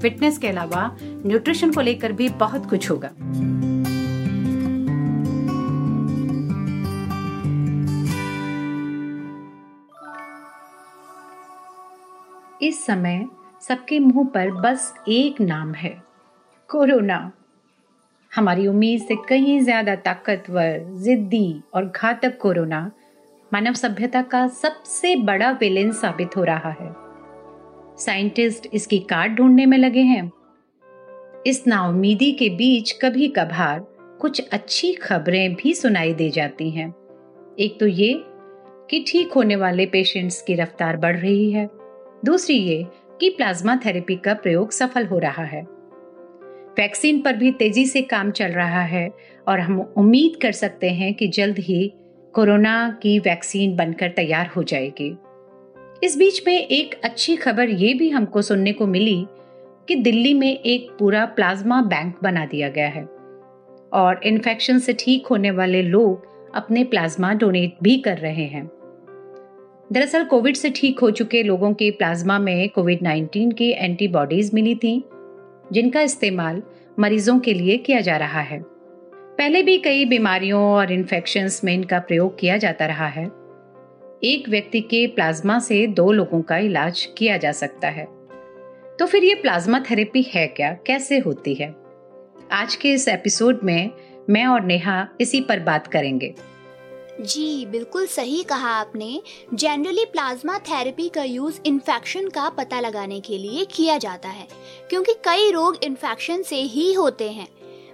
Fitness 0.00 0.38
के 0.38 0.48
अलावा 0.48 0.90
nutrition 1.02 1.72
को 1.72 1.80
लेकर 1.80 2.12
भी 2.12 2.28
बहुत 2.28 2.68
कुछ 2.70 2.90
होगा। 2.90 3.10
इस 12.62 12.84
समय 12.86 13.24
सबके 13.62 13.98
मुँह 13.98 14.24
पर 14.24 14.50
बस 14.50 14.92
एक 15.08 15.40
नाम 15.40 15.72
है, 15.74 15.90
कोरोना। 16.70 17.30
हमारी 18.32 18.66
उम्मीद 18.66 19.00
से 19.00 19.16
कहीं 19.28 19.60
ज़्यादा 19.60 19.94
ताकतवर, 19.96 20.78
जिद्दी 21.02 21.60
और 21.74 21.84
घातक 21.86 22.38
कोरोना 22.38 22.80
मानव 23.52 23.72
सभ्यता 23.72 24.22
का 24.22 24.46
सबसे 24.48 25.14
बड़ा 25.16 25.50
विलेन 25.50 25.92
साबित 25.92 26.36
हो 26.36 26.44
रहा 26.44 26.70
है। 26.70 27.07
साइंटिस्ट 27.98 28.68
इसकी 28.74 28.98
काट 28.98 29.30
ढूँढने 29.30 29.66
में 29.66 29.78
लगे 29.78 30.00
हैं। 30.00 30.30
इस 31.46 31.66
नाउमीदी 31.66 32.32
के 32.32 32.48
बीच 32.48 32.92
कभी 32.92 33.28
कभार 33.28 33.80
कुछ 34.20 34.48
अच्छी 34.48 34.92
खबरें 34.92 35.54
भी 35.54 35.74
सुनाई 35.74 36.14
दे 36.14 36.30
जाती 36.30 36.70
हैं। 36.70 36.88
एक 37.58 37.80
तो 37.80 37.86
ये 37.86 38.12
कि 38.90 39.04
ठीक 39.08 39.32
होने 39.32 39.56
वाले 39.56 39.86
पेशेंट्स 39.86 40.42
की 40.42 40.54
रफ्तार 40.54 40.96
बढ़ 40.96 41.16
रही 41.16 41.50
है। 41.52 41.68
दूसरी 42.24 42.56
ये 42.56 42.86
कि 43.20 43.30
प्लाज्मा 43.30 43.76
थेरेपी 43.76 44.16
का 44.16 44.34
प्रयोग 44.34 44.70
सफल 44.70 45.06
हो 45.06 45.18
रहा 45.18 45.44
है। 45.44 45.62
वैक्सीन 46.78 47.20
पर 47.20 47.36
भी 47.36 47.50
तेज़ी 47.50 47.86
से 47.86 48.02
काम 48.02 48.30
चल 48.30 48.52
रहा 48.52 48.82
है 48.82 49.10
और 49.48 49.60
हम 49.60 49.80
उम्मीद 49.96 50.38
कर 50.42 50.52
सकते 50.52 50.90
हैं 50.90 51.14
कि 51.14 51.28
जल्द 51.28 51.58
ही 51.58 51.92
कोरोना 52.34 52.98
की 53.02 53.18
वैक्सीन 53.18 53.76
बनकर 53.76 54.08
तैयार 54.08 54.46
हो 54.46 54.62
जाएगी। 54.62 55.16
इस 56.04 56.18
बीच 56.18 56.42
में 56.46 56.66
एक 56.66 57.00
अच्छी 57.04 57.36
खबर 57.36 57.68
ये 57.68 57.94
भी 57.94 58.10
हमको 58.10 58.42
सुनने 58.42 58.72
को 58.72 58.86
मिली 58.86 59.26
कि 59.88 59.94
दिल्ली 59.94 60.34
में 60.34 60.60
एक 60.60 60.90
पूरा 60.98 61.26
प्लाज्मा 61.26 61.82
बैंक 61.82 62.16
बना 62.22 62.46
दिया 62.46 62.68
गया 62.68 62.88
है 62.88 63.04
और 63.92 64.20
इन्फेक्शन 64.24 64.78
से 64.78 64.92
ठीक 64.92 65.26
होने 65.26 65.50
वाले 65.50 65.82
लोग 65.82 66.26
अपने 66.54 66.84
प्लाज्मा 66.84 67.32
डोनेट 67.32 67.76
भी 67.82 67.96
कर 67.96 68.18
रहे 68.18 68.44
हैं। 68.44 68.70
दरअसल 69.92 70.24
कोविड 70.24 70.56
से 70.56 70.70
ठीक 70.70 71.00
हो 71.00 71.10
चुके 71.10 71.42
लोगों 71.42 71.74
के 71.74 71.90
प्लाज्मा 71.90 72.38
में 72.38 72.68
कोविड 72.68 73.02
19 73.02 73.52
की 73.52 73.70
एंटीबॉडीज 73.70 74.50
मिली 74.54 74.74
थी, 74.74 75.04
जिनका 75.72 76.00
इस्तेमाल 76.00 76.62
मरीजों 76.98 77.38
के 77.38 77.54
लिए 77.54 77.76
किया 77.76 78.00
जा 78.00 78.16
रहा 78.16 78.40
है। 78.40 78.62
पहले 79.14 79.62
भी 79.62 79.78
कई 79.78 80.04
बीमारियों 80.04 80.62
और 80.62 80.92
इन्फेक्शंस 80.92 81.60
में 81.64 81.74
इनका 81.74 81.98
प्रयोग 81.98 82.38
किया 82.38 82.56
जाता 82.56 82.86
रहा 82.86 83.06
है 83.06 83.47
एक 84.24 84.48
व्यक्ति 84.48 84.80
के 84.80 85.06
प्लाज्मा 85.06 85.58
से 85.58 85.86
दो 85.86 86.12
लोगों 86.12 86.42
का 86.42 86.56
इलाज 86.58 87.04
किया 87.18 87.36
जा 87.36 87.52
सकता 87.52 87.88
है। 87.88 88.04
तो 88.98 89.06
फिर 89.06 89.24
ये 89.24 89.34
प्लाज्मा 89.34 89.80
थेरेपी 89.80 90.22
है 90.22 90.46
क्या? 90.46 90.72
कैसे 90.86 91.18
होती 91.18 91.54
है? 91.54 91.74
आज 92.52 92.74
के 92.74 92.92
इस 92.92 93.08
एपिसोड 93.08 93.60
में 93.64 93.90
मैं 94.30 94.46
और 94.46 94.64
नेहा 94.64 95.08
इसी 95.20 95.40
पर 95.40 95.60
बात 95.60 95.86
करेंगे। 95.86 96.34
जी, 97.20 97.66
बिल्कुल 97.66 98.06
सही 98.06 98.42
कहा 98.42 98.70
आपने। 98.70 99.22
जनरली 99.54 100.04
प्लाज्मा 100.04 100.58
थेरेपी 100.58 101.08
का 101.08 101.22
यूज़ 101.22 101.60
इन्फेक्शन 101.66 102.28
का 102.28 102.48
पता 102.48 102.80
लगाने 102.80 103.20
के 103.20 103.38
लिए 103.38 103.64
किया 103.64 103.98
जाता 103.98 104.28
है, 104.28 104.46
क्योंकि 104.90 105.12
कई 105.24 105.50
रोग 105.50 105.84
इन्फेक्शन 105.84 106.42
से 106.42 106.56
ही 106.56 106.92
होते 106.92 107.30
हैं। 107.30 107.48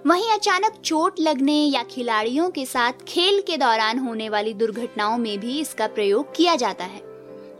वहीं 0.05 0.29
अचानक 0.31 0.73
चोट 0.85 1.19
लगने 1.19 1.53
या 1.53 1.81
खिलाड़ियों 1.83 2.49
के 2.49 2.65
साथ 2.65 3.03
खेल 3.07 3.39
के 3.41 3.55
दौरान 3.57 3.99
होने 3.99 4.27
वाली 4.29 4.53
दुर्घटनाओं 4.53 5.17
में 5.17 5.39
भी 5.39 5.59
इसका 5.59 5.87
प्रयोग 5.87 6.35
किया 6.35 6.55
जाता 6.55 6.85
है। 6.85 7.01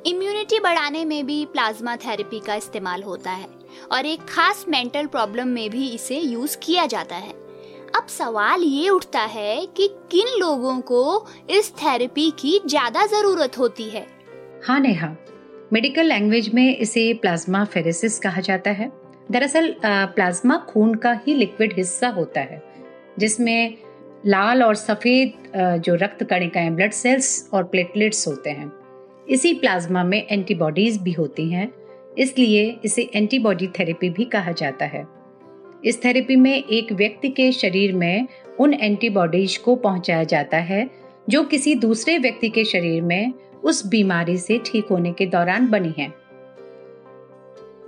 इम्यूनिटी 0.06 0.60
बढ़ाने 0.60 1.04
में 1.06 1.26
भी 1.26 1.46
प्लाज्मा 1.46 1.96
थेरेपी 1.96 2.40
का 2.40 2.56
इस्तेमाल 2.56 3.04
होता 3.04 3.32
है 3.32 3.48
और 3.92 4.06
एक 4.06 4.26
खास 4.26 4.64
मेंटल 4.70 5.06
प्रॉब्लम 5.06 5.48
में 5.48 5.70
भी 5.70 5.88
इसे 5.90 6.20
यूज़ 6.20 6.58
किया 6.58 6.86
जाता 6.86 7.16
है। 7.16 7.32
अब 7.96 8.08
सवाल 8.10 8.64
ये 8.64 8.90
उठता 8.90 9.22
है 9.22 9.66
कि 9.68 9.88
किन 10.12 10.38
लोगों 10.40 10.80
को 10.82 11.28
इस 11.50 11.72
थेरेपी 11.74 12.30
की 12.32 12.60
ज़्यादा 12.66 13.06
ज़रूरत 13.08 13.58
होती 13.58 13.90
है? 13.90 14.06
हाँ 14.68 14.80
नेहा 14.80 15.16
मेडिकल 15.74 16.06
लैंग्वेज 16.06 16.54
में 16.54 16.78
इसे 16.78 17.12
प्लाज्मा 17.14 17.64
फेरेसिस 17.66 18.20
कहा 18.20 18.42
जाता 18.42 18.72
है। 18.72 18.92
दरअसल 19.30 19.74
प्लाज्मा 19.84 20.58
खून 20.68 20.94
का 20.96 21.12
ही 21.26 21.34
लिक्विड 21.34 21.74
हिस्सा 21.78 22.08
होता 22.10 22.42
है, 22.42 22.62
जिसमें 23.20 23.78
लाल 24.26 24.64
और 24.64 24.76
सफ़ेद 24.76 25.82
जो 25.82 25.96
रक्त 25.96 26.24
कणिकाएँ, 26.24 26.70
ब्लड 26.70 26.92
सेल्स 26.92 27.50
और 27.54 27.64
प्लेटलेट्स 27.64 28.28
होते 28.28 28.50
हैं। 28.50 28.72
इसी 29.28 29.54
प्लाज्मा 29.54 30.04
में 30.04 30.26
एंटीबॉडीज 30.28 31.02
भी 31.02 31.12
होती 31.12 31.50
हैं, 31.50 31.72
इसलिए 32.18 32.80
इसे 32.86 33.10
एंटीबॉडी 33.16 33.68
थेरेपी 33.70 34.10
भी 34.10 34.26
कहा 34.26 34.52
जाता 34.52 34.86
है। 34.86 35.06
इस 35.84 36.04
थेरेपी 36.04 36.36
में 36.36 36.54
एक 36.54 36.92
व्यक्ति 36.94 37.30
के 37.30 37.52
शरीर 37.52 37.94
में 37.94 38.28
उन 38.60 38.74
एंटीबॉडीज 38.74 39.58
को 39.58 39.76
पहुँचाया 39.78 40.24
जाता 40.24 40.58
है, 40.60 40.90
जो 41.30 41.44
किसी 41.44 41.76
दूसरे 41.76 42.18
व्यक्ति 42.18 42.50
के 42.50 42.64
शरीर 42.66 43.02
में 43.02 43.34
उस 43.64 43.86
बीमारी 43.88 44.38
से 44.38 44.60
ठीक 44.66 44.88
होने 44.92 45.12
के 45.12 45.26
दौरान 45.26 45.68
बनी 45.70 45.94
है। 45.98 46.12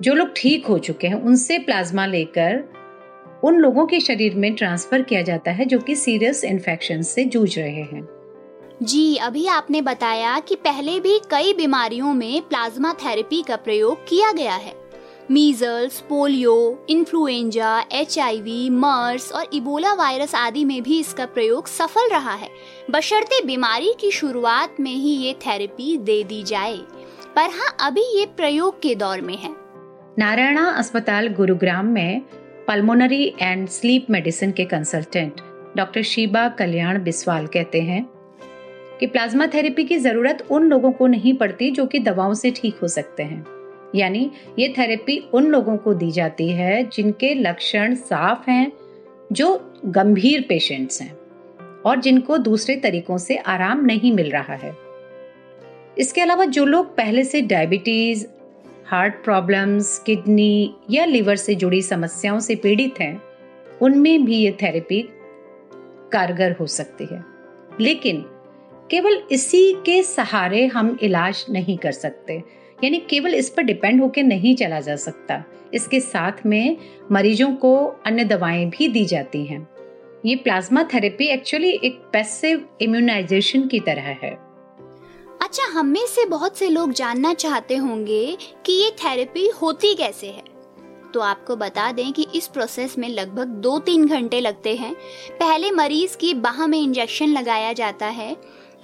जो 0.02 0.14
लोग 0.14 0.30
ठीक 0.36 0.66
हो 0.66 0.78
चुके 0.78 1.08
हैं, 1.08 1.16
उनसे 1.16 1.60
प्लाज्मा 1.60 2.06
लेकर 2.06 2.64
उन 3.44 3.56
लोगों 3.56 3.86
के 3.86 4.00
शरीर 4.00 4.36
में 4.36 4.54
ट्रांसफ़र 4.54 5.02
किया 5.02 5.22
जाता 5.22 5.52
है 5.52 5.66
जो 5.66 5.80
कि 5.80 5.96
सीरियस 5.96 6.44
इन्फेक्शन 6.44 7.02
से 7.02 7.24
जूझ 7.26 7.60
रहे 7.60 7.82
हैं। 7.82 8.08
जी, 8.84 9.16
अभी 9.16 9.48
आपने 9.48 9.82
बताया 9.82 10.40
कि 10.40 10.56
पहले 10.56 11.00
भी 11.00 11.20
कई 11.32 11.54
बीमारियों 11.54 12.14
में 12.14 12.42
प्लाज्मा 12.42 12.94
थेरेपी 12.94 13.42
का 13.42 13.56
प्रयोग 13.56 14.08
किया 14.08 14.32
गया 14.32 14.56
है। 14.56 14.74
Measles, 15.32 16.00
polio, 16.00 16.86
influenza 16.90 17.86
H 17.92 18.20
MERS 18.72 19.32
और 19.32 19.46
इबोला 19.54 19.94
वायरस 19.94 20.36
आदि 20.36 20.66
में 20.66 20.84
भी 20.84 21.00
इसका 21.00 21.26
प्रयोग 21.26 21.68
सफल 21.68 22.10
रहा 22.12 22.34
है। 22.34 22.50
बशर्ते 22.92 23.46
बीमारी 23.46 23.94
की 24.00 24.12
शुरुआत 24.12 24.76
में 24.80 24.96
ही 24.96 25.10
ये 25.10 25.34
थेरेपी 25.34 25.98
दे 25.98 26.24
दी 26.24 26.44
जाए। 26.44 26.78
पर 27.36 27.42
हाँ 27.42 27.76
अभी 27.80 28.20
ये 28.20 28.26
प्रयोग 28.26 28.82
के 28.82 28.96
दौर 28.96 29.22
में 29.22 29.38
है। 29.38 29.67
नारायणा 30.20 30.64
अस्पताल 30.70 31.28
गुरुग्राम 31.28 31.86
में 31.86 32.22
पल्मोनरी 32.68 33.26
एंड 33.42 33.68
स्लीप 33.70 34.06
मेडिसिन 34.10 34.52
के 34.52 34.64
कंसल्टेंट 34.66 35.42
डॉक्टर 35.78 36.02
शीबा 36.02 36.48
कल्याण 36.50 37.02
बिस्वाल 37.04 37.46
कहते 37.48 37.82
हैं 37.82 38.02
कि 39.00 39.08
प्लाज्मा 39.08 39.48
थेरेपी 39.48 39.84
की 39.84 39.98
ज़रूरत 39.98 40.42
उन 40.52 40.64
लोगों 40.64 40.92
को 40.92 41.08
नहीं 41.08 41.34
पड़ती 41.34 41.70
जो 41.72 41.86
कि 41.86 42.00
दवाओं 42.00 42.34
से 42.34 42.52
ठीक 42.52 42.80
हो 42.82 42.88
सकते 42.88 43.24
हैं। 43.24 43.46
यानी 43.96 44.32
ये 44.60 44.74
थेरेपी 44.78 45.18
उन 45.34 45.48
लोगों 45.48 45.76
को 45.78 45.94
दी 45.94 46.10
जाती 46.12 46.50
है 46.50 46.84
जिनके 46.84 47.34
लक्षण 47.34 47.94
साफ़ 47.96 48.50
हैं, 48.50 48.72
जो 49.32 49.76
गंभीर 49.86 50.46
पेशेंट्स 50.50 51.02
हैं 51.02 51.12
और 51.86 52.00
जिनको 52.00 52.38
दूसरे 52.38 52.76
तरीकों 52.76 53.18
से 53.18 53.38
आराम 53.38 53.86
नहीं 53.86 54.14
मिल 54.14 54.32
रहा 54.32 54.56
है। 54.56 54.76
इसके 55.98 56.22
अलावा 56.22 56.46
जो 56.48 56.66
लोग 56.66 56.96
पहले 56.96 57.24
से 57.24 57.42
डायबिटीज़ 57.44 58.26
हार्ट 58.88 59.14
प्रॉब्लम्स, 59.24 60.00
किडनी 60.00 60.74
या 60.92 61.06
लिवर 61.06 61.36
से 61.36 61.56
जुड़ी 61.56 61.82
समस्याओं 61.82 62.40
से 62.40 62.56
पीड़ित 62.56 62.94
हैं, 63.02 63.22
उनमें 63.82 64.26
भी 64.26 64.38
ये 64.38 64.52
थेरेपी 64.52 65.10
कारगर 66.12 66.52
हो 66.52 66.66
सकती 66.66 67.06
है। 67.12 67.24
लेकिन 67.80 68.26
केवल 68.92 69.24
इसी 69.32 69.74
के 69.74 70.04
सहारे 70.04 70.66
हम 70.66 70.98
इलाज 71.02 71.46
नहीं 71.50 71.78
कर 71.78 71.92
सकते। 71.92 72.44
यानी 72.84 72.98
केवल 72.98 73.34
इस 73.34 73.50
पर 73.50 73.64
डिपेंड 73.64 74.02
होकर 74.02 74.24
नहीं 74.24 74.56
चला 74.56 74.80
जा 74.80 74.96
सकता। 74.96 75.44
इसके 75.74 76.00
साथ 76.00 76.46
में 76.46 76.78
मरीजों 77.12 77.54
को 77.54 77.86
अन्य 77.86 78.24
दवाएँ 78.24 78.66
भी 78.66 78.88
दी 78.88 79.06
जाती 79.06 79.46
हैं। 79.46 79.68
ये 80.26 80.36
प्लाज्मा 80.36 80.84
थेरेपी 80.84 81.26
एक्चुअली 81.26 81.80
एक 81.84 82.02
पैसिव 82.14 82.70
इम्यूनाइजेशन 82.82 83.68
की 83.68 83.80
तरह 83.80 84.02
है। 84.02 84.47
अच्छा 85.42 85.64
हम 85.70 85.86
में 85.86 86.06
से 86.08 86.26
बहुत 86.26 86.58
से 86.58 86.70
लोग 86.70 86.92
जानना 86.92 87.34
चाहते 87.34 87.76
होंगे 87.76 88.38
कि 88.66 88.74
ये 88.74 88.90
थेरेपी 88.92 89.48
होती 89.62 89.94
कैसे 89.96 90.28
है। 90.28 90.44
तो 91.14 91.20
आपको 91.20 91.56
बता 91.56 91.92
दें 91.92 92.12
कि 92.14 92.28
इस 92.36 92.48
प्रोसेस 92.48 92.98
में 92.98 93.08
लगभग 93.10 93.48
दो 93.62 93.78
तीन 93.80 94.08
घंटे 94.08 94.40
लगते 94.40 94.76
हैं। 94.76 94.94
पहले 95.40 95.72
मरीज़ 95.72 96.18
की 96.18 96.34
बाह 96.34 96.66
में 96.68 96.80
इंजेक्शन 96.80 97.28
लगाया 97.28 97.74
जाता 97.74 98.08
है, 98.08 98.36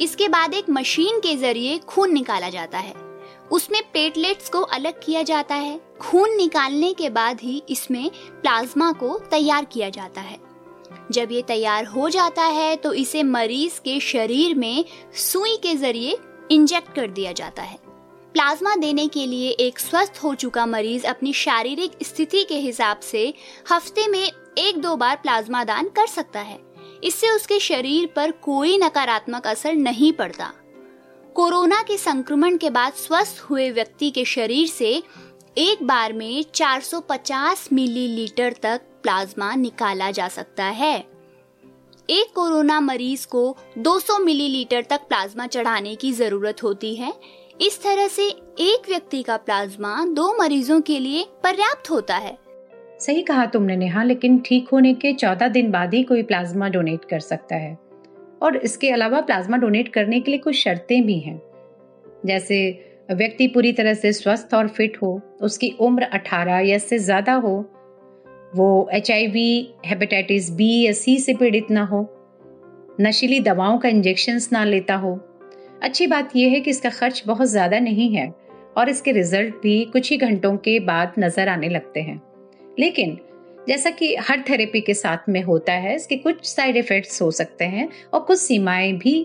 इसके 0.02 0.28
बाद 0.28 0.54
एक 0.54 0.70
मशीन 0.70 1.20
के 1.20 1.36
ज़रिए 1.38 1.78
खून 1.80 2.14
निकाला 2.14 2.50
जाता 2.50 2.78
है। 2.78 2.94
उसमें 3.52 3.82
प्लेटलेट्स 3.84 4.50
को 4.50 4.62
अलग 4.62 5.00
किया 5.06 5.22
जाता 5.24 5.56
है। 5.56 5.80
खून 6.02 6.36
निकालने 6.38 6.94
के 6.94 7.10
बाद 7.10 7.42
ही 7.42 7.62
इसमें 7.70 8.10
प्लाज्मा 8.32 8.92
को 8.92 9.18
तैयार 9.32 9.66
किया 9.66 9.90
जाता 9.90 10.22
है। 10.22 10.40
जब 11.12 11.32
ये 11.32 11.42
तैयार 11.42 11.86
हो 11.86 12.10
जाता 12.10 12.44
है 12.44 12.76
तो 12.76 12.94
इसे 12.94 13.24
मरीज़ 13.24 13.80
के 13.80 14.00
शरीर 14.00 14.56
में 14.56 14.86
सुई 15.16 15.56
के 15.58 15.76
ज़रिए 15.76 16.18
इंजेक्ट 16.54 16.96
कर 16.96 17.08
दिया 17.08 17.32
जाता 17.32 17.64
है। 17.64 17.78
प्लाज्मा 18.34 18.76
देने 18.76 19.08
के 19.08 19.26
लिए 19.26 19.50
एक 19.50 19.80
स्वस्थ 19.80 20.20
हो 20.24 20.36
चुका 20.36 20.66
मरीज़ 20.66 21.06
अपनी 21.06 21.34
शारीरिक 21.34 21.92
स्थिति 22.04 22.44
के 22.44 22.56
हिसाब 22.56 23.00
से 23.00 23.34
हफ़्ते 23.72 24.08
में 24.08 24.32
एक 24.58 24.78
दो 24.78 24.96
बार 24.96 25.16
प्लाज्मा 25.16 25.64
दान 25.64 25.90
कर 25.90 26.08
सकता 26.08 26.40
है। 26.40 26.60
इससे 27.04 27.30
उसके 27.30 27.60
शरीर 27.60 28.10
पर 28.16 28.32
कोई 28.32 28.78
नकारात्मक 28.78 29.48
असर 29.48 29.74
नहीं 29.74 30.14
पड़ता। 30.14 30.52
कोरोना 31.36 31.82
के 31.82 31.98
संक्रमण 31.98 32.58
के 32.58 32.70
बाद 32.70 32.94
स्वस्थ 32.94 33.42
हुए 33.42 33.72
व्यक्ति 33.72 34.12
के 34.12 34.26
शरीर 34.26 34.68
से 34.68 35.04
एक 35.58 35.84
बार 35.84 36.14
में 36.14 36.44
450 36.44 37.70
मिलीलीटर 37.74 38.54
तक 38.54 38.82
प्लाज्मा 39.04 39.56
निकाला 39.56 40.12
जा 40.12 40.28
सकता 40.28 40.66
है। 40.66 41.13
एक 42.10 42.32
कोरोना 42.36 42.80
मरीज़ 42.80 43.26
को 43.28 43.58
200 43.78 44.18
मिलीलीटर 44.20 44.82
तक 44.82 45.02
प्लाज्मा 45.02 45.46
चढ़ाने 45.48 45.96
की 45.96 46.12
ज़रूरत 46.12 46.64
होती 46.64 46.96
है। 46.96 47.14
इस 47.62 47.82
तरह 47.84 48.08
से 48.08 48.28
एक 48.60 48.90
व्यक्ति 48.90 49.22
का 49.24 49.38
प्लाज्मा 49.38 50.06
दो 50.06 50.28
मरीजों 50.38 50.80
के 50.82 51.00
लिए 51.00 51.24
पर्याप्त 51.44 51.90
होता 51.92 52.16
है। 52.16 52.38
सही 53.00 53.22
कहा 53.22 53.46
तुमने 53.46 53.76
नेहा, 53.76 54.04
लेकिन 54.04 54.40
ठीक 54.40 54.70
होने 54.70 54.94
के 54.94 55.14
चौदह 55.14 55.48
दिन 55.48 55.72
बाद 55.72 55.94
ही 55.94 56.04
कोई 56.04 56.24
प्लाज्मा 56.24 56.70
डोनेट 56.70 57.06
कर 57.06 57.20
सकता 57.20 57.56
है। 57.56 57.78
और 58.42 58.58
इसके 58.58 58.90
अलावा 58.90 59.22
प्लाज्मा 59.22 59.58
डोनेट 59.58 59.94
करने 59.94 60.20
के 60.20 60.32
लिए 60.32 60.40
कुछ 60.40 60.56
शर्तें 60.56 61.06
भी 61.06 61.20
हैं। 61.20 61.42
जैसे 62.26 62.60
व्यक्ति 63.12 63.48
पूरी 63.48 63.74
तरह 63.74 63.94
से 63.94 64.14
स्वस्थ 64.14 64.54
और 64.54 64.68
फिट 64.68 64.98
हो, 65.02 65.22
उसकी 65.42 65.76
उम्र 65.80 66.04
18 66.04 66.60
या 66.60 66.76
इससे 66.76 67.00
ज़्यादा 67.00 67.34
हो 67.34 67.73
वो 68.54 68.90
H 68.94 69.12
I 69.12 69.28
V 69.28 69.74
hepatitis 69.86 70.50
B 70.52 70.72
या 70.82 70.92
सी 70.92 71.18
से 71.20 71.34
पीड़ित 71.34 71.72
ना 71.72 71.84
हो, 71.84 72.02
नशीली 73.02 73.40
दवाओं 73.40 73.78
का 73.78 73.90
इंजेक्शन 73.90 74.40
ना 74.52 74.64
लेता 74.64 74.96
हो। 74.96 75.14
अच्छी 75.84 76.08
बात 76.08 76.36
यह 76.36 76.52
है 76.52 76.60
कि 76.60 76.70
इसका 76.70 76.90
खर्च 76.90 77.24
बहुत 77.28 77.48
ज़्यादा 77.48 77.80
नहीं 77.80 78.10
है 78.16 78.28
और 78.78 78.90
इसके 78.90 79.12
रिज़ल्ट 79.12 79.56
भी 79.64 79.84
कुछ 79.86 80.12
ही 80.12 80.18
घंटों 80.18 80.56
के 80.58 80.80
बाद 80.82 81.14
नज़र 81.20 81.48
आने 81.48 81.70
लगते 81.70 82.02
हैं। 82.02 82.22
लेकिन 82.80 83.18
जैसा 83.68 83.90
कि 83.90 84.16
हर 84.20 84.44
थेरेपी 84.50 84.82
के 84.82 84.94
साथ 84.94 85.30
में 85.30 85.42
होता 85.44 85.74
है, 85.74 85.96
इसके 85.96 86.16
कुछ 86.18 86.46
साइड 86.46 86.78
इफेक्ट्स 86.78 87.22
हो 87.22 87.32
सकते 87.32 87.66
हैं 87.66 87.90
और 88.14 88.20
कुछ 88.20 88.40
सीमाएँ 88.40 88.94
भी 88.94 89.16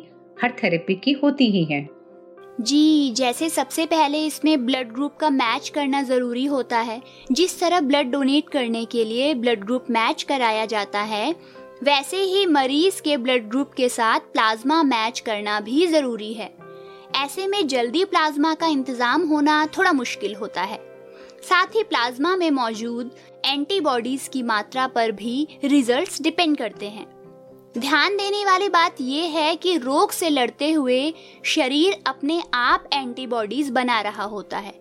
हर 0.43 0.55
थेरेपी 0.63 0.95
की 0.95 1.13
होती 1.13 1.51
ही 1.51 1.65
हैं। 1.65 1.89
जी, 2.61 3.11
जैसे 3.11 3.49
सबसे 3.51 3.85
पहले 3.87 4.25
इसमें 4.27 4.67
ब्लड 4.67 4.93
ग्रुप 4.93 5.17
का 5.17 5.29
मैच 5.31 5.69
करना 5.69 6.03
ज़रूरी 6.03 6.45
होता 6.45 6.79
है, 6.79 7.01
जिस 7.33 7.59
तरह 7.61 7.81
ब्लड 7.81 8.11
डोनेट 8.11 8.49
करने 8.49 8.85
के 8.85 9.05
लिए 9.05 9.35
ब्लड 9.35 9.65
ग्रुप 9.65 9.87
मैच 9.91 10.23
कराया 10.23 10.65
जाता 10.67 11.01
है, 11.01 11.31
वैसे 11.83 12.23
ही 12.23 12.47
मरीज़ 12.47 13.01
के 13.03 13.17
ब्लड 13.17 13.49
ग्रुप 13.49 13.73
के 13.73 13.89
साथ 13.89 14.21
प्लाज्मा 14.21 14.83
मैच 14.83 15.21
करना 15.21 15.61
भी 15.61 15.87
ज़रूरी 15.87 16.33
है। 16.33 16.51
ऐसे 17.17 17.47
में 17.47 17.67
जल्दी 17.67 18.05
प्लाज्मा 18.05 18.55
का 18.55 18.67
इंतज़ाम 18.67 19.29
होना 19.29 19.67
थोड़ा 19.67 19.93
मुश्किल 19.93 20.35
होता 20.35 20.63
है। 20.63 20.81
साथ 21.43 21.77
ही 21.77 21.83
प्लाज्मा 21.83 22.37
में 22.37 22.51
मौजूद 22.51 23.11
एंटीबॉडीज 23.47 24.29
की 24.33 24.43
मात्रा 24.43 24.87
पर 24.87 25.13
भी 25.13 25.47
रिजल्ट्स 25.65 26.21
डिपेंड 26.23 26.57
करते 26.57 26.87
हैं। 26.87 27.07
ध्यान 27.79 28.17
देने 28.17 28.45
वाली 28.45 28.69
बात 28.69 28.97
यह 29.01 29.25
है 29.25 29.57
कि 29.57 29.77
रोग 29.77 30.11
से 30.11 30.31
लड़ते 30.31 30.71
हुए 30.73 31.15
शरीर 31.45 31.97
अपने 32.07 32.43
आप 32.55 32.85
एंटीबॉडीज 32.93 33.71
बना 33.71 34.01
रहा 34.01 34.23
होता 34.23 34.59
है। 34.59 34.75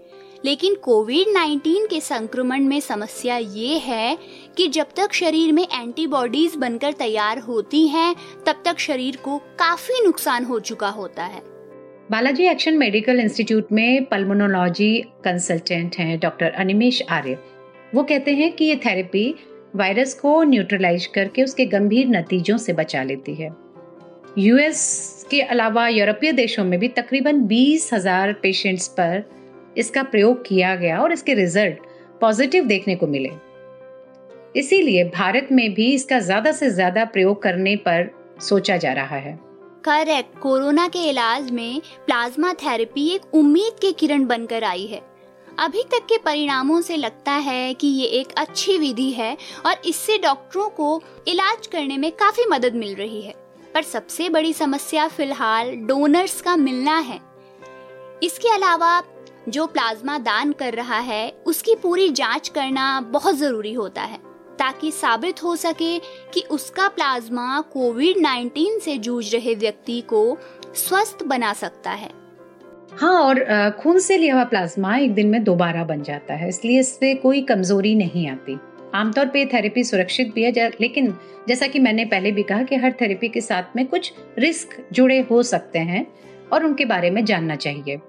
लेकिन 0.45 0.75
कोविड 0.75 1.28
19 1.28 1.88
के 1.88 2.00
संक्रमण 2.00 2.63
में 2.63 2.80
समस्या 2.80 3.38
ये 3.38 3.78
है 3.78 4.18
कि 4.57 4.68
जब 4.68 4.86
तक 4.95 5.13
शरीर 5.13 5.54
में 5.54 5.68
एंटीबॉडीज 5.74 6.56
बनकर 6.56 6.94
तैयार 6.94 7.39
होती 7.39 7.88
हैं, 7.88 8.16
तब 8.45 8.62
तक 8.66 8.80
शरीर 8.80 9.16
को 9.16 9.38
काफ़ी 9.38 10.06
नुकसान 10.06 10.45
हो 10.45 10.60
चुका 10.60 10.89
होता 10.89 11.24
है। 11.24 11.42
बालाजी 12.12 12.44
एक्शन 12.44 12.74
मेडिकल 12.74 13.19
इंस्टीट्यूट 13.19 13.68
में 13.72 14.06
पल्मोनोलॉजी 14.06 15.01
कंसल्टेंट 15.24 15.95
हैं 15.95 16.19
डॉक्टर 16.19 16.50
अनिमेश 16.50 17.04
आर्य। 17.10 17.39
वो 17.95 18.04
कहते 18.04 18.34
हैं 18.34 18.51
कि 18.51 18.66
ये 18.66 18.75
थेरेपी 18.75 19.36
वायरस 19.77 20.13
को 20.13 20.41
न्यूट्रलाइज 20.44 21.06
करके 21.15 21.44
उसके 21.44 21.65
गंभीर 21.68 22.07
नतीजों 22.07 22.57
से 22.57 22.74
बचा 22.74 23.03
लेती 23.03 23.35
है। 23.35 23.50
यूएस 24.38 25.25
के 25.31 25.41
अलावा 25.41 25.88
यूरोपीय 25.88 26.31
देशों 26.33 26.63
में 26.65 26.79
भी 26.79 26.88
तकरीबन 26.97 27.41
बीस 27.47 27.89
हज़ार 27.94 28.33
पेशेंट्स 28.41 28.88
पर 29.00 29.24
इसका 29.77 30.03
प्रयोग 30.03 30.45
किया 30.45 30.75
गया 30.75 31.00
और 31.00 31.12
इसके 31.12 31.33
रिज़ल्ट 31.33 31.77
पॉजिटिव 32.21 32.65
देखने 32.65 32.95
को 32.95 33.07
मिले। 33.07 33.31
इसीलिए 34.56 35.03
भारत 35.09 35.47
में 35.51 35.74
भी 35.74 35.91
इसका 35.94 36.19
ज़्यादा 36.19 36.51
से 36.51 36.69
ज़्यादा 36.69 37.03
प्रयोग 37.07 37.41
करने 37.41 37.75
पर 37.88 38.09
सोचा 38.41 38.77
जा 38.77 38.94
रहा 38.94 39.15
है। 39.18 39.38
करेक्ट 39.83 40.39
कोरोना 40.39 40.88
के 40.88 41.09
इलाज 41.09 41.51
में 41.51 41.81
प्लाज्मा 42.06 42.53
थेरेपी 42.53 43.07
एक 43.09 43.35
उम्मीद 43.35 43.79
की 43.81 43.91
किरण 43.91 44.25
बनकर 44.25 44.63
आई 44.63 44.85
है। 44.85 45.01
अभी 45.59 45.83
तक 45.83 46.06
के 46.06 46.18
परिणामों 46.18 46.81
से 46.81 46.98
लगता 46.98 47.31
है 47.31 47.74
कि 47.74 47.88
ये 47.88 48.06
एक 48.06 48.33
अच्छी 48.38 48.77
विधि 48.77 49.12
है 49.12 49.38
और 49.65 49.81
इससे 49.86 50.18
डॉक्टरों 50.18 50.69
को 50.69 51.01
इलाज 51.27 51.68
करने 51.68 51.98
में 51.98 52.12
काफ़ी 52.12 52.45
मदद 52.45 52.75
मिल 52.75 52.94
रही 52.95 53.21
है। 53.21 53.33
पर 53.74 53.83
सबसे 53.83 54.30
बड़ी 54.30 54.54
समस्या 54.54 55.07
फ़िलहाल 55.07 55.71
डोनर्स 55.75 56.42
का 56.42 56.56
मिलना 56.56 56.98
है। 57.00 57.19
इसके 58.24 58.50
अलावा 58.50 59.01
जो 59.50 59.65
प्लाज्मा 59.68 60.18
दान 60.18 60.51
कर 60.51 60.74
रहा 60.74 61.00
है, 61.00 61.31
उसकी 61.45 61.75
पूरी 61.75 62.10
जाँच 62.10 62.50
करना 62.50 63.01
बहुत 63.01 63.36
ज़रूरी 63.36 63.74
होता 63.74 64.01
है, 64.01 64.18
ताकि 64.60 64.92
साबित 64.92 65.44
हो 65.44 65.56
सके 65.56 66.00
कि 66.33 66.42
उसका 66.51 66.88
प्लाज्मा 66.88 67.62
कोविड 67.62 68.18
19 68.18 68.80
से 68.80 68.98
जूझ 68.98 69.36
रहे 69.36 69.56
व्यक्ति 69.56 70.01
को 70.01 70.38
स्वस्थ 70.75 71.24
बना 71.24 71.53
सकता 71.53 71.92
है। 71.92 72.26
हाँ 72.98 73.14
और 73.24 73.70
खून 73.80 74.00
से 74.00 74.18
लिया 74.18 74.36
हुआ 74.36 74.44
प्लाज्मा 74.44 74.96
एक 74.98 75.14
दिन 75.14 75.28
में 75.28 75.44
दोबारा 75.44 75.84
बन 75.84 76.02
जाता 76.04 76.34
है, 76.34 76.48
इसलिए 76.50 76.80
इससे 76.80 77.14
कोई 77.16 77.42
कमज़ोरी 77.42 77.94
नहीं 77.96 78.28
आती। 78.30 78.58
आमतौर 78.96 79.26
पे 79.26 79.46
थेरेपी 79.46 79.84
सुरक्षित 79.84 80.34
भी 80.36 80.44
है 80.44 80.70
लेकिन 80.82 81.14
जैसा 81.48 81.68
कि 81.68 81.80
मैंने 81.80 82.06
पहले 82.06 82.32
भी 82.32 82.44
कहा 82.44 82.64
कि 82.64 82.76
हर 82.76 82.94
थेरेपी 83.02 83.28
के 83.30 83.42
साथ 83.42 83.76
में 83.76 83.86
कुछ 83.88 84.12
रिस्क 84.40 84.76
जुड़े 84.94 85.20
हो 85.32 85.42
सकते 85.44 85.80
हैं, 85.80 86.06
और 86.54 86.66
उनके 86.66 86.86
बारे 86.86 87.10
में 87.10 87.24
जानना 87.26 87.56
चाहिए। 87.58 88.00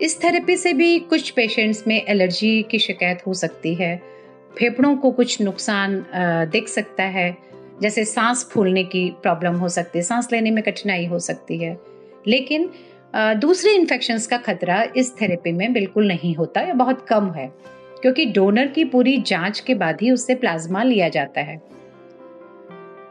इस 0.00 0.22
थेरेपी 0.24 0.56
से 0.56 0.72
भी 0.72 0.98
कुछ 1.00 1.30
पेशेंट्स 1.30 1.84
में 1.86 2.02
एलर्जी 2.02 2.62
की 2.62 2.78
शिकायत 2.78 3.22
हो 3.26 3.34
सकती 3.34 3.74
है, 3.74 3.96
फेफड़ों 4.52 4.94
को 4.96 5.10
कुछ 5.12 5.40
नुकसान 5.42 6.04
दिख 6.52 6.68
सकता 6.68 7.04
है, 7.04 7.36
जैसे 7.82 8.04
सांस 8.04 8.48
फूलने 8.52 8.84
की 8.84 9.08
प्रॉब्लम 9.22 9.56
हो 9.56 9.68
सकती 9.70 9.98
है, 9.98 10.04
सांस 10.04 10.28
लेने 10.32 10.50
में 10.50 10.62
कठिनाई 10.64 11.06
हो 11.06 11.18
सकती 11.20 11.58
है, 11.58 11.76
लेकिन 12.26 12.70
दूसरे 13.14 13.72
इन्फेक्शंस 13.72 14.26
का 14.26 14.36
खतरा 14.38 14.82
इस 14.96 15.14
थेरेपी 15.20 15.52
में 15.52 15.72
बिल्कुल 15.72 16.08
नहीं 16.08 16.34
होता 16.34 16.60
या 16.60 16.74
बहुत 16.74 17.06
कम 17.08 17.30
है, 17.32 17.46
क्योंकि 18.02 18.24
डोनर 18.26 18.66
की 18.66 18.84
पूरी 18.84 19.16
जाँच 19.26 19.60
के 19.60 19.74
बाद 19.74 20.02
ही 20.02 20.10
उससे 20.10 20.34
प्लाज्मा 20.34 20.82
लिया 20.82 21.08
जाता 21.08 21.40
है। 21.40 21.56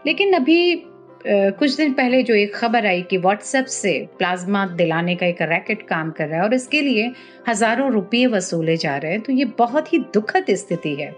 लेकिन 0.05 0.33
अभी 0.33 0.83
कुछ 1.25 1.75
दिन 1.75 1.93
पहले 1.93 2.21
जो 2.23 2.33
एक 2.33 2.55
खबर 2.55 2.85
आई 2.85 3.01
कि 3.01 3.17
व्हाट्सएप 3.17 3.65
से 3.65 3.97
प्लाज्मा 4.17 4.65
दिलाने 4.67 5.15
का 5.15 5.25
एक 5.25 5.41
रैकेट 5.41 5.81
काम 5.87 6.11
कर 6.11 6.27
रहा 6.27 6.37
है 6.37 6.43
और 6.43 6.53
इसके 6.53 6.81
लिए 6.81 7.11
हज़ारों 7.49 7.91
रुपये 7.91 8.25
वसूले 8.27 8.77
जा 8.77 8.95
रहे 8.97 9.11
हैं 9.11 9.21
तो 9.21 9.33
ये 9.33 9.45
बहुत 9.57 9.93
ही 9.93 9.99
दुखद 10.13 10.53
स्थिति 10.53 10.93
है। 10.95 11.11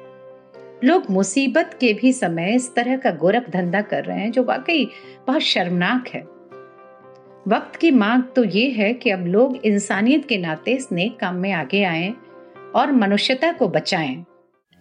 लोग 0.84 1.10
मुसीबत 1.10 1.78
के 1.82 1.94
भी 1.94 2.14
समय 2.14 2.54
इस 2.56 2.74
तरह 2.76 2.98
का 2.98 3.12
गोरख 3.14 3.50
धंधा 3.50 3.82
कर 3.82 4.04
रहे 4.04 4.20
हैं, 4.20 4.32
जो 4.32 4.44
वाकई 4.44 4.86
बहुत 5.28 5.42
शर्मनाक 5.42 6.08
है। 6.08 6.24
वक्त 7.48 7.76
की 7.76 7.92
मांग 7.92 8.24
तो 8.36 8.44
ये 8.44 8.70
है 8.70 8.94
कि 8.94 9.10
अब 9.10 9.26
लोग 9.28 9.56
इंसानियत 9.66 10.26
के 10.28 10.38
नाते 10.38 10.72
इस 10.72 10.92
नेक 10.92 11.18
काम 11.20 11.36
में 11.36 11.52
आगे 11.52 11.84
आए 11.84 12.14
और 12.76 12.92
मनुष्यता 12.92 13.52
को 13.52 13.68
बचाएँ। 13.68 14.26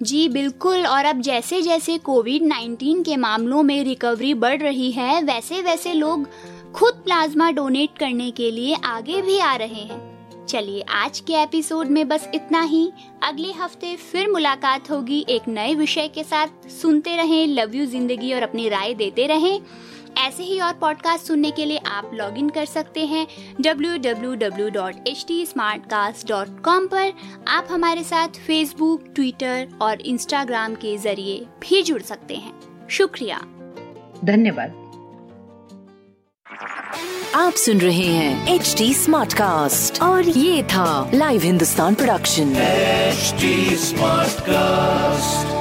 जी, 0.03 0.29
बिल्कुल। 0.29 0.87
और 0.87 1.05
अब 1.05 1.21
जैसे 1.21 1.63
जैसे 1.63 1.97
कोविड 1.99 2.43
19 2.43 3.03
के 3.05 3.17
मामलों 3.17 3.63
में 3.63 3.83
रिकवरी 3.85 4.35
बढ़ 4.35 4.61
रही 4.63 4.91
है 4.93 5.23
वैसे 5.23 5.63
वैसे 5.63 5.93
लोग 5.93 6.29
खुद 6.73 6.95
प्लाज्मा 6.95 7.51
डोनेट 7.51 7.99
करने 7.99 8.31
के 8.31 8.51
लिए 8.51 8.77
आगे 8.85 9.23
भी 9.23 9.39
आ 9.39 9.55
रहे 9.57 9.83
हैं। 9.83 10.47
चलिए, 10.47 10.81
आज 10.81 11.21
के 11.21 11.33
एपिसोड 11.33 11.87
में 11.87 12.09
बस 12.09 12.29
इतना 12.35 12.61
ही। 12.63 12.91
अगले 13.23 13.53
हफ़्ते 13.53 13.95
फिर 13.97 14.29
मुलाकात 14.29 14.91
होगी 14.91 15.25
एक 15.29 15.49
नए 15.49 15.75
विषय 15.75 16.09
के 16.09 16.25
साथ। 16.25 16.69
सुनते 16.71 17.17
रहें, 17.17 17.47
लव 17.47 17.75
यू 17.75 17.87
ज़िंदगी 17.87 18.33
और 18.33 18.43
अपनी 18.43 18.69
राय 18.69 18.95
देते 18.95 19.27
रहें। 19.27 19.61
ऐसे 20.19 20.43
ही 20.43 20.61
और 20.61 20.73
पॉडकास्ट 20.73 21.25
सुनने 21.25 21.51
के 21.51 21.65
लिए 21.65 21.79
आप 21.79 22.11
लॉग 22.15 22.39
इन 22.39 22.49
कर 22.49 22.65
सकते 22.65 23.07
हैं 23.07 23.27
www.htsmartcast.com 23.63 26.59
पर। 26.69 27.13
आप 27.49 27.67
हमारे 27.71 28.05
साथ 28.05 28.29
फेसबुक 28.29 29.05
ट्विटर 29.15 29.69
और 29.83 30.01
इंस्टाग्राम 30.01 30.75
के 30.75 30.99
ज़रिए 30.99 31.47
भी 31.61 31.83
जुड़ 31.83 32.03
सकते 32.03 32.35
हैं। 32.35 32.53
शुक्रिया। 32.91 33.41
धन्यवाद। 34.25 34.89
आप 37.35 37.53
सुन 37.53 37.79
रहे 37.79 37.99
हैं 37.99 38.55
एच 38.55 38.75
डी 38.79 38.95
स्मार्ट 38.95 39.35
कास्ट 39.35 40.03
और 40.03 40.29
ये 40.29 40.63
था 40.63 41.11
live 41.15 41.43
Hindustan 41.43 41.95
production 41.95 42.55
smart 42.55 44.33
Smartcast. 44.33 45.58